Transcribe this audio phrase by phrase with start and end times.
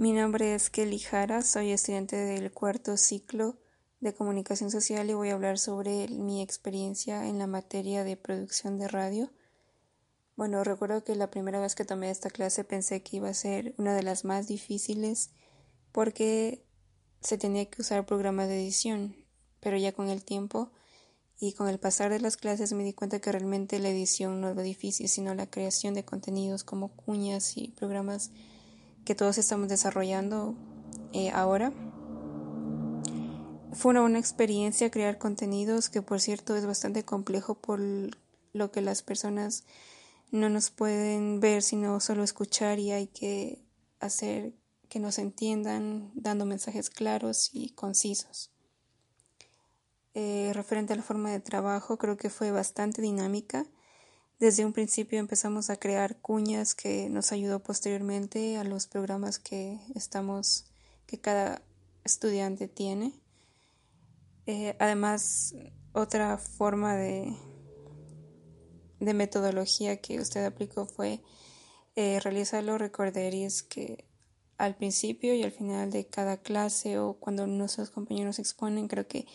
[0.00, 3.58] Mi nombre es Kelly Jara, soy estudiante del cuarto ciclo
[4.00, 8.78] de comunicación social y voy a hablar sobre mi experiencia en la materia de producción
[8.78, 9.30] de radio.
[10.36, 13.74] Bueno, recuerdo que la primera vez que tomé esta clase pensé que iba a ser
[13.76, 15.32] una de las más difíciles
[15.92, 16.64] porque
[17.20, 19.14] se tenía que usar programas de edición,
[19.60, 20.70] pero ya con el tiempo
[21.38, 24.48] y con el pasar de las clases me di cuenta que realmente la edición no
[24.48, 28.30] es lo difícil, sino la creación de contenidos como cuñas y programas
[29.10, 30.54] que todos estamos desarrollando
[31.12, 31.72] eh, ahora.
[33.72, 37.80] Fue una buena experiencia crear contenidos que por cierto es bastante complejo por
[38.52, 39.64] lo que las personas
[40.30, 43.64] no nos pueden ver sino solo escuchar y hay que
[43.98, 44.52] hacer
[44.88, 48.52] que nos entiendan dando mensajes claros y concisos.
[50.14, 53.66] Eh, referente a la forma de trabajo creo que fue bastante dinámica
[54.40, 59.78] desde un principio empezamos a crear cuñas que nos ayudó posteriormente a los programas que
[59.94, 60.64] estamos,
[61.06, 61.60] que cada
[62.04, 63.12] estudiante tiene.
[64.46, 65.54] Eh, además,
[65.92, 67.36] otra forma de,
[68.98, 71.20] metodología que usted aplicó fue
[71.94, 74.06] eh, realizar los recorderis que
[74.56, 79.26] al principio y al final de cada clase o cuando nuestros compañeros exponen, creo que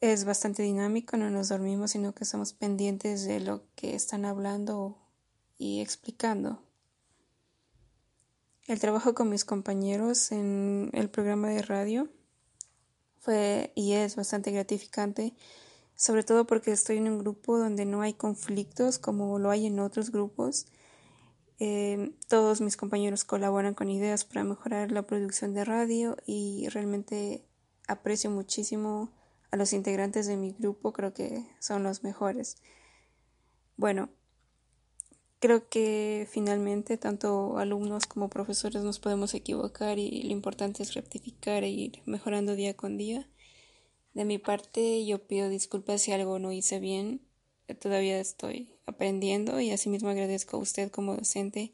[0.00, 4.98] es bastante dinámico, no nos dormimos, sino que estamos pendientes de lo que están hablando
[5.58, 6.62] y explicando.
[8.66, 12.08] El trabajo con mis compañeros en el programa de radio
[13.18, 15.34] fue y es bastante gratificante,
[15.96, 19.80] sobre todo porque estoy en un grupo donde no hay conflictos como lo hay en
[19.80, 20.66] otros grupos.
[21.58, 27.44] Eh, todos mis compañeros colaboran con ideas para mejorar la producción de radio y realmente
[27.88, 29.10] aprecio muchísimo
[29.50, 32.56] a los integrantes de mi grupo creo que son los mejores.
[33.76, 34.10] Bueno,
[35.40, 41.64] creo que finalmente tanto alumnos como profesores nos podemos equivocar y lo importante es rectificar
[41.64, 43.28] e ir mejorando día con día.
[44.14, 47.22] De mi parte yo pido disculpas si algo no hice bien,
[47.80, 51.72] todavía estoy aprendiendo y asimismo agradezco a usted como docente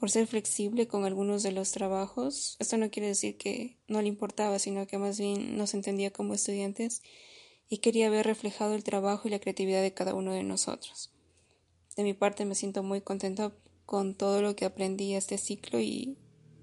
[0.00, 2.56] por ser flexible con algunos de los trabajos.
[2.58, 6.32] Esto no quiere decir que no le importaba, sino que más bien nos entendía como
[6.32, 7.02] estudiantes
[7.68, 11.12] y quería ver reflejado el trabajo y la creatividad de cada uno de nosotros.
[11.96, 13.52] De mi parte me siento muy contenta
[13.84, 16.16] con todo lo que aprendí este ciclo y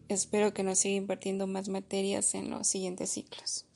[0.09, 3.66] espero que nos siga impartiendo más materias en los siguientes ciclos.